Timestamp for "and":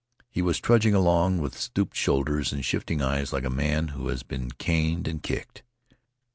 2.51-2.65, 5.07-5.21